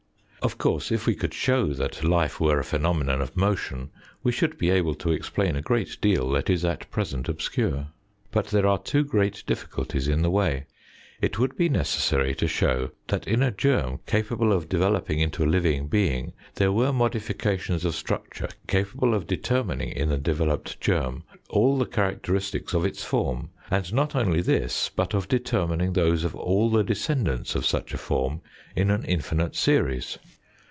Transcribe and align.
Of 0.43 0.57
course, 0.57 0.91
if 0.91 1.05
we 1.05 1.13
could 1.13 1.35
show 1.35 1.67
that 1.75 2.03
life 2.03 2.39
were 2.39 2.59
a 2.59 2.63
phenomenon 2.63 3.21
of 3.21 3.37
motion, 3.37 3.91
we 4.23 4.31
should 4.31 4.57
be 4.57 4.71
able 4.71 4.95
to 4.95 5.11
explain 5.11 5.55
a 5.55 5.61
great 5.61 5.99
deal 6.01 6.31
that 6.31 6.49
is 6.49 6.65
at 6.65 6.89
present 6.89 7.29
obscure. 7.29 7.89
But 8.31 8.47
there 8.47 8.65
are 8.65 8.79
two 8.79 9.03
great 9.03 9.43
difficulties 9.45 10.07
in 10.07 10.23
the 10.23 10.31
way. 10.31 10.65
It 11.21 11.37
would 11.37 11.55
be 11.55 11.69
necessary 11.69 12.33
to 12.33 12.47
show 12.47 12.89
that 13.09 13.27
in 13.27 13.43
a 13.43 13.51
germ 13.51 13.99
capable 14.07 14.51
of 14.51 14.67
developing 14.67 15.19
into 15.19 15.43
a 15.43 15.45
living 15.45 15.87
being, 15.87 16.33
there 16.55 16.71
were 16.71 16.91
modifications 16.91 17.85
of 17.85 17.93
structure 17.93 18.49
capable 18.67 19.13
of 19.13 19.27
determining 19.27 19.89
in 19.89 20.09
the 20.09 20.17
developed 20.17 20.81
germ 20.81 21.23
all 21.51 21.77
the 21.77 21.85
characteristics 21.85 22.73
of 22.73 22.83
its 22.83 23.03
form, 23.03 23.51
and 23.69 23.93
not 23.93 24.15
only 24.15 24.41
this, 24.41 24.89
but 24.95 25.13
of 25.13 25.27
determining 25.27 25.93
those 25.93 26.23
of 26.23 26.35
all 26.35 26.71
the 26.71 26.83
descendants 26.83 27.53
of 27.53 27.63
such 27.67 27.93
a 27.93 27.97
form 27.99 28.41
in 28.75 28.89
an 28.89 29.05
infinite 29.05 29.55
series. 29.55 30.17